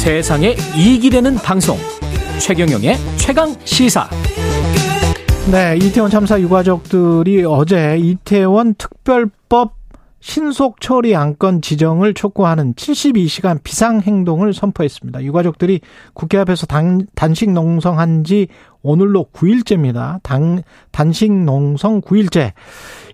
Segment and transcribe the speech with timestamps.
[0.00, 1.76] 세상에 이익이 되는 방송.
[2.38, 4.08] 최경영의 최강 시사.
[5.52, 9.74] 네, 이태원 참사 유가족들이 어제 이태원 특별법
[10.20, 15.24] 신속 처리 안건 지정을 촉구하는 72시간 비상행동을 선포했습니다.
[15.24, 15.80] 유가족들이
[16.12, 18.48] 국회 앞에서 단, 단식 농성한 지
[18.82, 20.20] 오늘로 9일째입니다.
[20.22, 22.52] 단, 단식 농성 9일째.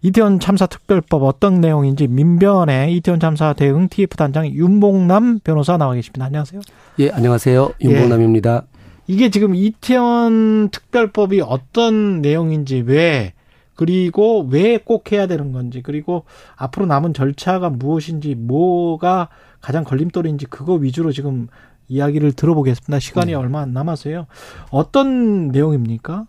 [0.03, 6.27] 이태원 참사 특별법 어떤 내용인지 민변의 이태원 참사 대응 TF 단장 윤봉남 변호사 나와 계십니다.
[6.27, 6.61] 안녕하세요.
[6.99, 7.71] 예, 안녕하세요.
[7.81, 8.63] 윤봉남입니다.
[8.65, 8.77] 예.
[9.09, 13.33] 이게 지금 이태원 특별법이 어떤 내용인지 왜
[13.77, 16.25] 그리고 왜 꼭 해야 되는 건지 그리고
[16.57, 19.29] 앞으로 남은 절차가 무엇인지 뭐가
[19.61, 21.49] 가장 걸림돌인지 그거 위주로 지금
[21.89, 22.99] 이야기를 들어보겠습니다.
[22.99, 23.35] 시간이 네.
[23.35, 24.27] 얼마 안 남아서요.
[24.71, 26.27] 어떤 내용입니까?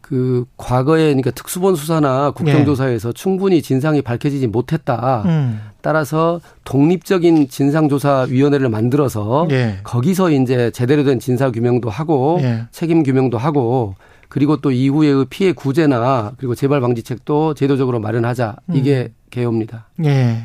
[0.00, 3.12] 그 과거에 그러니까 특수본 수사나 국정조사에서 네.
[3.12, 5.22] 충분히 진상이 밝혀지지 못했다.
[5.26, 5.60] 음.
[5.82, 9.78] 따라서 독립적인 진상조사위원회를 만들어서 네.
[9.84, 12.64] 거기서 이제 제대로 된 진상 규명도 하고 네.
[12.72, 13.94] 책임 규명도 하고
[14.30, 19.14] 그리고 또 이후의 피해 구제나 그리고 재발 방지책도 제도적으로 마련하자 이게 음.
[19.28, 19.88] 개요입니다.
[20.04, 20.44] 예.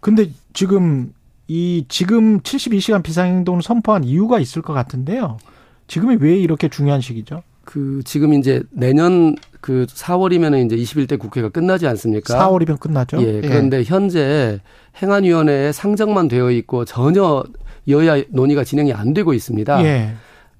[0.00, 1.12] 근데 지금
[1.48, 5.38] 이 지금 72시간 비상행동을 선포한 이유가 있을 것 같은데요.
[5.88, 7.42] 지금이 왜 이렇게 중요한 시기죠?
[7.64, 12.38] 그 지금 이제 내년 그 4월이면은 이제 21대 국회가 끝나지 않습니까?
[12.38, 13.20] 4월이면 끝나죠.
[13.20, 13.40] 예.
[13.40, 13.84] 그런데 예.
[13.84, 14.60] 현재
[15.02, 17.42] 행안위원회에 상정만 되어 있고 전혀
[17.88, 19.84] 여야 논의가 진행이 안 되고 있습니다.
[19.84, 20.14] 예.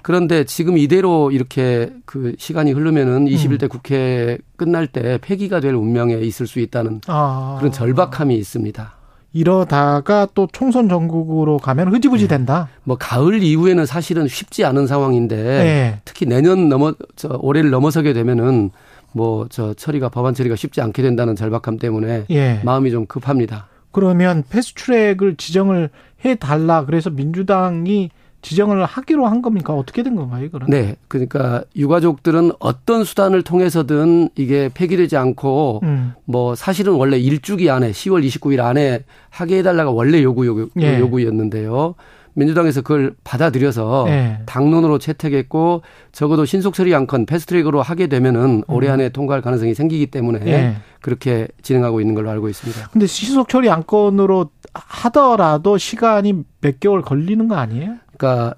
[0.07, 3.69] 그런데 지금 이대로 이렇게 그 시간이 흐르면은 21대 음.
[3.69, 7.57] 국회 끝날 때 폐기가 될 운명에 있을 수 있다는 아.
[7.59, 8.93] 그런 절박함이 있습니다.
[9.33, 12.37] 이러다가 또 총선 전국으로 가면 흐지부지 네.
[12.37, 12.69] 된다.
[12.73, 12.81] 네.
[12.85, 16.01] 뭐 가을 이후에는 사실은 쉽지 않은 상황인데 네.
[16.05, 18.71] 특히 내년 넘어 저 올해를 넘어서게 되면은
[19.11, 22.61] 뭐 저 처리가 법안 처리가 쉽지 않게 된다는 절박함 때문에 예.
[22.65, 23.67] 마음이 좀 급합니다.
[23.91, 25.91] 그러면 패스트트랙을 지정을
[26.25, 28.11] 해 달라 그래서 민주당이
[28.47, 29.75] 지정을 하기로 한 겁니까?
[29.75, 30.71] 어떻게 된 건가요, 그럼?
[30.71, 30.95] 네.
[31.09, 36.13] 그러니까 유가족들은 어떤 수단을 통해서든 이게 폐기되지 않고 음.
[36.25, 41.01] 뭐 사실은 원래 일주기 안에 10월 29일 안에 하게 해달라가 원래 요구, 요구 예.
[41.01, 41.97] 요구였는데요.
[42.35, 44.39] 민주당에서 그걸 받아들여서 네.
[44.47, 45.83] 당론으로 채택했고
[46.13, 48.63] 적어도 신속 처리 안건 패스트트랙으로 하게 되면은 음.
[48.69, 50.77] 올해 안에 통과할 가능성이 생기기 때문에 네.
[51.01, 52.91] 그렇게 진행하고 있는 걸로 알고 있습니다.
[52.93, 54.51] 근데 신속 처리 안건으로
[54.87, 57.97] 하더라도 시간이 몇 개월 걸리는 거 아니에요?
[58.17, 58.55] 그러니까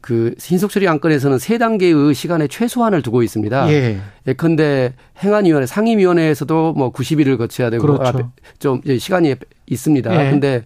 [0.00, 3.72] 그 신속처리 안건에서는 세 단계의 시간의 최소한을 두고 있습니다.
[3.72, 4.00] 예.
[4.26, 8.32] 예컨대 행안위원회 상임위원회에서도 뭐 90일을 거쳐야 되고 그렇죠.
[8.58, 9.36] 좀 시간이
[9.66, 10.26] 있습니다.
[10.26, 10.30] 예.
[10.30, 10.64] 근데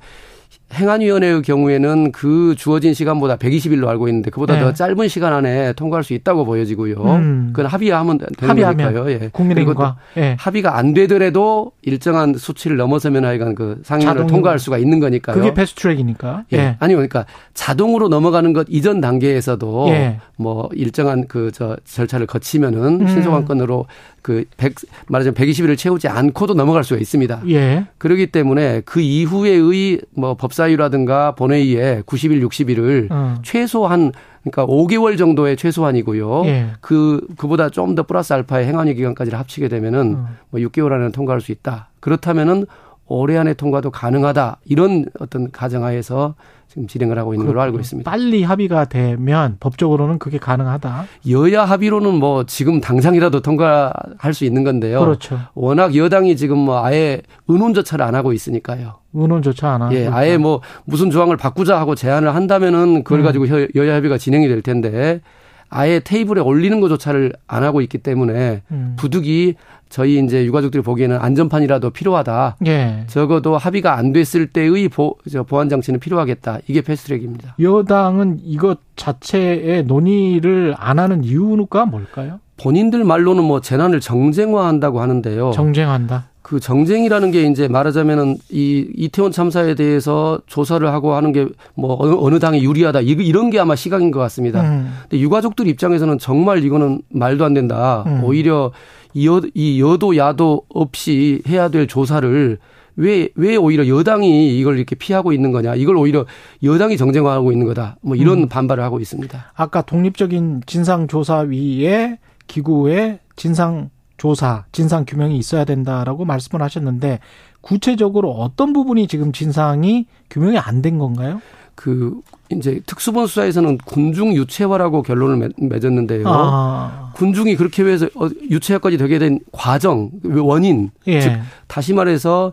[0.73, 4.61] 행안위원회의 경우에는 그 주어진 시간보다 120일로 알고 있는데 그보다 네.
[4.61, 6.97] 더 짧은 시간 안에 통과할 수 있다고 보여지고요.
[6.97, 7.49] 음.
[7.53, 9.11] 그건 합의하면 되는 합의하면 거니까요.
[9.11, 9.29] 예.
[9.33, 10.37] 국민의힘과 예.
[10.39, 15.37] 합의가 안 되더라도 일정한 수치를 넘어서면 하여간 그 상임위를 통과할 수가 있는 거니까요.
[15.37, 16.45] 그게 패스트트랙이니까.
[16.53, 16.57] 예.
[16.59, 16.77] 예.
[16.79, 20.19] 아니 그러니까 자동으로 넘어가는 것 이전 단계에서도 예.
[20.37, 23.09] 뭐 일정한 그 저 절차를 거치면은 음.
[23.09, 23.87] 신속한 건으로
[24.21, 24.75] 그 100,
[25.07, 27.43] 말하자면 120일을 채우지 않고도 넘어갈 수가 있습니다.
[27.49, 27.87] 예.
[27.97, 33.35] 그렇기 때문에 그 이후에의 뭐법 사위라든가 본회의에 90일, 60일을 어.
[33.43, 34.13] 최소한
[34.43, 36.47] 그러니까 5개월 정도의 최소한이고요.
[36.47, 36.67] 예.
[36.81, 40.29] 그 그보다 좀 더 플러스 알파의 행안위 기간까지를 합치게 되면은 어.
[40.51, 41.89] 뭐 6개월 안에 통과할 수 있다.
[42.01, 42.67] 그렇다면은
[43.07, 44.59] 올해 안에 통과도 가능하다.
[44.65, 46.35] 이런 어떤 가정하에서
[46.69, 48.11] 지금 진행을 하고 있는 걸로 알고 있습니다.
[48.11, 51.07] 빨리 합의가 되면 법적으로는 그게 가능하다.
[51.31, 55.01] 여야 합의로는 뭐 지금 당장이라도 통과할 수 있는 건데요.
[55.01, 55.39] 그렇죠.
[55.55, 58.97] 워낙 여당이 지금 뭐 아예 의논조차를 안 하고 있으니까요.
[59.15, 59.95] 의논조차 안 하고.
[59.95, 63.25] 예, 아예 뭐 무슨 조항을 바꾸자 하고 제안을 한다면은 그걸 음.
[63.25, 65.21] 가지고 여야 합의가 진행이 될 텐데
[65.69, 68.95] 아예 테이블에 올리는 것조차를 안 하고 있기 때문에 음.
[68.97, 69.55] 부득이
[69.89, 72.57] 저희 이제 유가족들이 보기에는 안전판이라도 필요하다.
[72.67, 73.05] 예.
[73.07, 76.59] 적어도 합의가 안 됐을 때의 보, 저 보안 장치는 필요하겠다.
[76.67, 77.55] 이게 패스트트랙입니다.
[77.61, 82.41] 여당은 이것 자체의 논의를 안 하는 이유가 뭘까요?
[82.57, 85.53] 본인들 말로는 뭐 재난을 정쟁화한다고 하는데요.
[85.53, 86.31] 정쟁한다.
[86.47, 92.65] 그 정쟁이라는 게 이제 말하자면은 이 이태원 참사에 대해서 조사를 하고 하는 게뭐 어느 당이
[92.65, 94.61] 유리하다 이런 게 아마 시각인 것 같습니다.
[94.63, 94.95] 음.
[95.03, 98.05] 근데 유가족들 입장에서는 정말 이거는 말도 안 된다.
[98.07, 98.23] 음.
[98.23, 98.71] 오히려
[99.13, 102.59] 이, 여, 이 여도 야도 없이 해야 될 조사를
[102.95, 105.75] 왜, 왜 오히려 여당이 이걸 이렇게 피하고 있는 거냐.
[105.75, 106.27] 이걸 오히려
[106.63, 107.97] 여당이 정쟁화하고 있는 거다.
[108.03, 108.49] 뭐 이런 음.
[108.49, 109.53] 반발을 하고 있습니다.
[109.53, 117.21] 아까 독립적인 진상조사위에 기구에 진상 조사, 진상 규명이 있어야 된다라고 말씀을 하셨는데
[117.61, 121.41] 구체적으로 어떤 부분이 지금 진상이 규명이 안 된 건가요?
[121.75, 122.21] 그
[122.51, 126.25] 이제 특수본 수사에서는 군중 유체화라고 결론을 맺었는데요.
[126.27, 127.13] 아.
[127.15, 131.21] 군중이 그렇게 해서 어, 유체화까지 되게 된 과정, 원인, 예.
[131.21, 131.33] 즉
[131.67, 132.53] 다시 말해서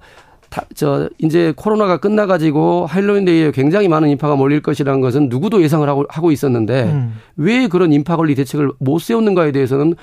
[0.49, 6.05] 다, 저 이제 코로나가 끝나가지고 할로윈데이에 굉장히 많은 인파가 몰릴 것이라는 것은 누구도 예상을 하고
[6.09, 7.13] 하고 있었는데 음.
[7.37, 9.95] 왜 그런 인파 관리 대책을 못 세웠는가에 대해서는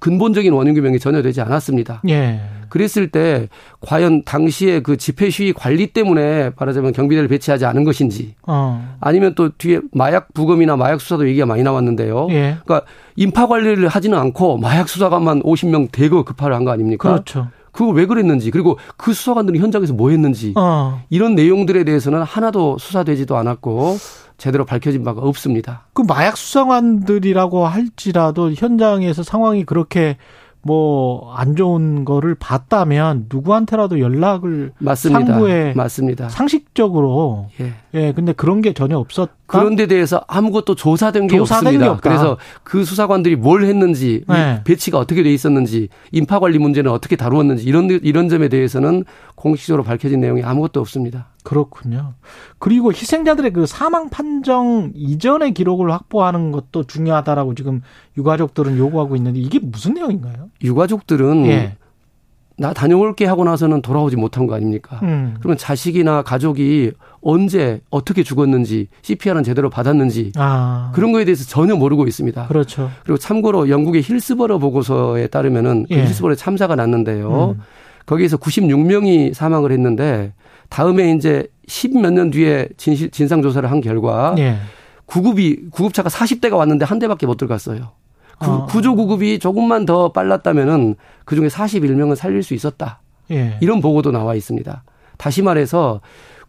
[0.00, 2.02] 근본적인 원인 규명이 전혀 되지 않았습니다.
[2.08, 2.40] 예.
[2.68, 3.48] 그랬을 때
[3.80, 8.96] 과연 당시에 그 집회 시위 관리 때문에 말하자면 경비대를 배치하지 않은 것인지 어.
[9.00, 12.26] 아니면 또 뒤에 마약 부검이나 마약 수사도 얘기가 많이 나왔는데요.
[12.30, 12.56] 예.
[12.64, 12.82] 그러니까
[13.14, 17.08] 인파 관리를 하지는 않고 마약 수사관만 50명 대거 급파를 한 거 아닙니까?
[17.10, 17.48] 그렇죠.
[17.76, 21.02] 그거 왜 그랬는지 그리고 그 수사관들이 현장에서 뭐 했는지 어.
[21.10, 23.98] 이런 내용들에 대해서는 하나도 수사되지도 않았고
[24.38, 25.86] 제대로 밝혀진 바가 없습니다.
[25.92, 30.16] 그 마약 수사관들이라고 할지라도 현장에서 상황이 그렇게
[30.66, 35.26] 뭐 안 좋은 거를 봤다면 누구한테라도 연락을 맞습니다.
[35.26, 36.28] 상부에 맞습니다.
[36.30, 37.72] 상식적으로 예.
[37.94, 41.94] 예 근데 그런 게 전혀 없었 그런 데 대해서 아무것도 조사된 게 조사된 없습니다.
[41.94, 44.62] 게 그래서 그 수사관들이 뭘 했는지 네.
[44.64, 49.04] 배치가 어떻게 돼 있었는지 인파 관리 문제는 어떻게 다루었는지 이런 이런 점에 대해서는
[49.34, 51.26] 공식적으로 밝혀진 내용이 아무것도 없습니다.
[51.46, 52.14] 그렇군요.
[52.58, 57.82] 그리고 희생자들의 그 사망 판정 이전의 기록을 확보하는 것도 중요하다라고 지금
[58.18, 60.50] 유가족들은 요구하고 있는데 이게 무슨 내용인가요?
[60.64, 61.76] 유가족들은 예.
[62.58, 64.98] 나 다녀올게 하고 나서는 돌아오지 못한 거 아닙니까?
[65.04, 65.36] 음.
[65.38, 66.90] 그러면 자식이나 가족이
[67.20, 70.90] 언제 어떻게 죽었는지 CPR은 제대로 받았는지 아.
[70.96, 72.48] 그런 거에 대해서 전혀 모르고 있습니다.
[72.48, 72.90] 그렇죠.
[73.04, 76.00] 그리고 참고로 영국의 힐스버러 보고서에 따르면은 그 예.
[76.00, 77.54] 그 힐스버러 참사가 났는데요.
[77.56, 77.62] 음.
[78.04, 80.32] 거기에서 96명이 사망을 했는데
[80.68, 84.56] 다음에 이제 10몇년 뒤에 진실, 진상조사를 한 결과 예.
[85.06, 87.92] 구급이 구급차가 40대가 왔는데 한 대밖에 못 들어갔어요.
[88.38, 88.66] 구, 어.
[88.66, 93.00] 구조 구급이 조금만 더 빨랐다면은 그 중에 41명은 살릴 수 있었다.
[93.30, 93.56] 예.
[93.60, 94.82] 이런 보고도 나와 있습니다.
[95.16, 96.00] 다시 말해서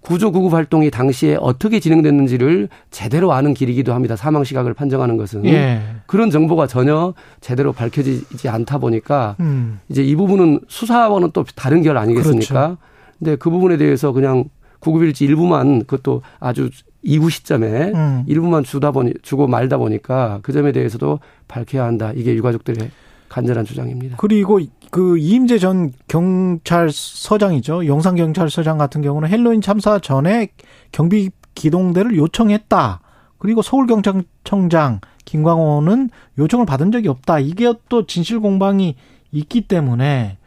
[0.02, 4.16] 구조 구급 활동이 당시에 어떻게 진행됐는지를 제대로 아는 길이기도 합니다.
[4.16, 5.82] 사망 시각을 판정하는 것은 예.
[6.06, 9.80] 그런 정보가 전혀 제대로 밝혀지지 않다 보니까 음.
[9.90, 12.54] 이제 이 부분은 수사와는 또 다른 결 아니겠습니까?
[12.54, 12.78] 그렇죠.
[13.20, 14.46] 근데 그 부분에 대해서 그냥
[14.80, 16.70] 구급일지 일부만 그것도 아주
[17.02, 18.24] 이후 시점에 음.
[18.28, 22.12] 일부만 주다 보니 주고 말다 보니까 그 점에 대해서도 밝혀야 한다.
[22.16, 22.92] 이게 유가족들의
[23.30, 24.18] 간절한 주장입니다.
[24.18, 24.60] 그리고
[24.92, 27.86] 그 이임재 전 경찰서장이죠.
[27.86, 30.50] 용산경찰서장 같은 경우는 헬로윈 참사 전에
[30.92, 33.02] 경비 기동대를 요청했다.
[33.38, 37.40] 그리고 서울경찰청장 김광호는 요청을 받은 적이 없다.
[37.40, 38.96] 이게 또 진실 공방이
[39.32, 40.38] 있기 때문에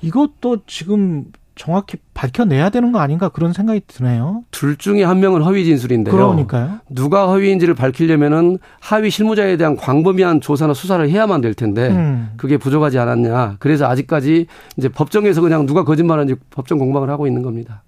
[0.00, 4.44] 이것도 지금 정확히 밝혀내야 되는 거 아닌가 그런 생각이 드네요.
[4.50, 6.14] 둘 중에 한 명은 허위 진술인데요.
[6.14, 6.78] 그러니까요.
[6.88, 12.32] 누가 허위인지를 밝히려면은 하위 실무자에 대한 광범위한 조사나 수사를 해야만 될 텐데 음.
[12.36, 13.56] 그게 부족하지 않았냐.
[13.58, 14.46] 그래서 아직까지
[14.76, 17.82] 이제 법정에서 그냥 누가 거짓말하는지 법정 공방을 하고 있는 겁니다.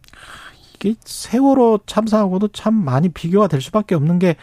[0.75, 4.37] 이게 세월호 참사하고도 참 많이 비교가 될 수밖에 없는 게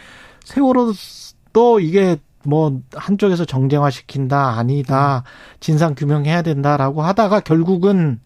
[0.46, 5.24] 세월호도 이게 뭐 한쪽에서 정쟁화 시킨다 아니다
[5.60, 8.20] 진상 규명해야 된다라고 하다가 결국은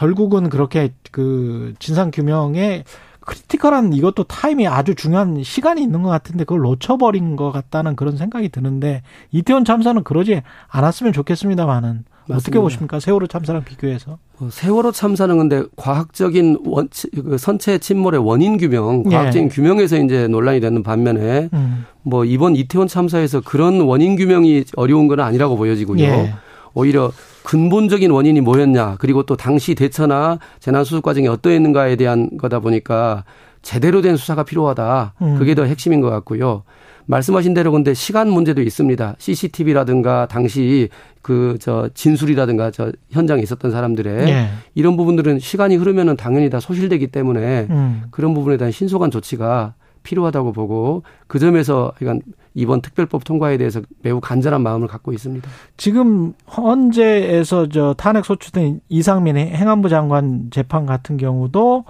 [0.00, 2.84] 결국은 그렇게 그 진상 규명에
[3.20, 8.48] critical한 이것도 타임이 아주 중요한 시간이 있는 것 같은데 그걸 놓쳐버린 것 같다는 그런 생각이
[8.48, 14.16] 드는데 이태원 참사는 그러지 않았으면 좋겠습니다만은 어떻게 보십니까 세월호 참사랑 비교해서?
[14.38, 16.88] 뭐 세월호 참사는 근데 과학적인 원,
[17.22, 19.54] 그 선체 침몰의 원인 규명, 과학적인 예.
[19.54, 21.84] 규명에서 이제 논란이 되는 반면에 음.
[22.02, 26.02] 뭐 이번 이태원 참사에서 그런 원인 규명이 어려운 건 아니라고 보여지고요.
[26.02, 26.34] 예.
[26.74, 27.12] 오히려
[27.44, 33.24] 근본적인 원인이 뭐였냐 그리고 또 당시 대처나 재난 수습 과정이 어떠했는가에 대한 거다 보니까
[33.62, 35.14] 제대로 된 수사가 필요하다.
[35.20, 35.38] 음.
[35.38, 36.62] 그게 더 핵심인 것 같고요.
[37.06, 39.16] 말씀하신 대로 근데 시간 문제도 있습니다.
[39.18, 40.88] CCTV라든가 당시
[41.22, 44.48] 그 저 진술이라든가 저 현장에 있었던 사람들의 네.
[44.74, 48.02] 이런 부분들은 시간이 흐르면은 당연히 다 소실되기 때문에 음.
[48.10, 54.20] 그런 부분에 대한 신속한 조치가 필요하다고 보고 그 점에서 그러니까 이번 특별법 통과에 대해서 매우
[54.20, 55.48] 간절한 마음을 갖고 있습니다.
[55.76, 61.84] 지금 헌재에서 저 탄핵 소추된 이상민 행안부 장관 재판 같은 경우도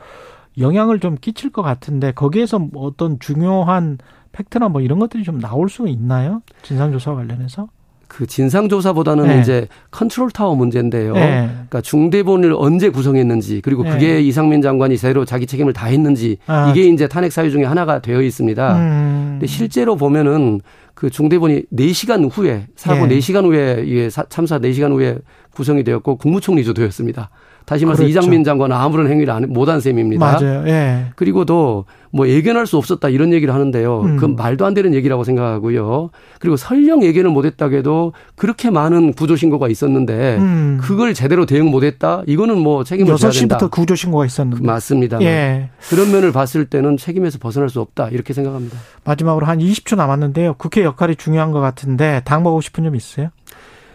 [0.59, 3.99] 영향을 좀 끼칠 것 같은데 거기에서 어떤 중요한
[4.33, 6.43] 팩트나 뭐 이런 것들이 좀 나올 수 있나요?
[6.63, 7.69] 진상조사 관련해서?
[8.11, 9.41] 그 진상조사보다는 네.
[9.41, 11.15] 이제 컨트롤 타워 문제인데요.
[11.15, 11.49] 네.
[11.49, 13.93] 그러니까 중대본을 언제 구성했는지 그리고 네.
[13.93, 16.71] 그게 이상민 장관이 제대로 자기 책임을 다 했는지 아.
[16.71, 18.77] 이게 이제 탄핵 사유 중에 하나가 되어 있습니다.
[18.77, 19.29] 음.
[19.35, 20.61] 근데 실제로 보면은
[20.95, 23.17] 그 중대본이 4시간 후에 사고 네.
[23.19, 25.19] 4시간 후에 이게 참사 4시간 후에
[25.53, 27.31] 구성이 되었고 국무총리 주도였습니다.
[27.65, 28.19] 다시 말해서 그렇죠.
[28.19, 30.25] 이상민 장관은 아무런 행위를 안, 못한 셈입니다.
[30.41, 30.65] 맞아요.
[30.67, 31.07] 예.
[31.15, 34.01] 그리고도 뭐 예견할 수 없었다 이런 얘기를 하는데요.
[34.01, 34.17] 음.
[34.17, 36.11] 그건 말도 안 되는 얘기라고 생각하고요.
[36.41, 40.79] 그리고 설령 예견을 못했다고 해도 그렇게 많은 구조신고가 있었는데 음.
[40.81, 42.23] 그걸 제대로 대응 못했다?
[42.27, 43.59] 이거는 뭐 책임을 져야 된다.
[43.59, 44.65] 6시부터 구조신고가 있었는데.
[44.67, 45.21] 맞습니다.
[45.23, 45.71] 예.
[45.89, 48.77] 그런 면을 봤을 때는 책임에서 벗어날 수 없다 이렇게 생각합니다.
[49.05, 50.55] 마지막으로 한 20초 남았는데요.
[50.59, 53.29] 국회 역할이 중요한 것 같은데 당하고 싶은 점 있으세요?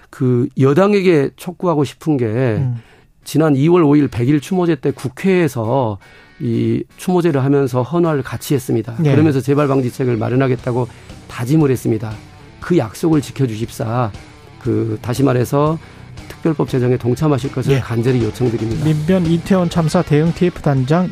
[0.10, 2.76] 그 여당에게 촉구하고 싶은 게 음.
[3.26, 5.98] 지난 2월 5일 100일 추모제 때 국회에서
[6.40, 8.96] 이 추모제를 하면서 헌화를 같이 했습니다.
[9.00, 9.12] 네.
[9.12, 10.88] 그러면서 재발 방지책을 마련하겠다고
[11.28, 12.14] 다짐을 했습니다.
[12.62, 14.12] 그 약속을 지켜주십사.
[14.62, 15.78] 그 다시 말해서
[16.28, 17.80] 특별법 제정에 동참하실 것을 네.
[17.82, 18.86] 간절히 요청드립니다.
[18.86, 21.10] 민변 이태원 참사 대응 TF 단장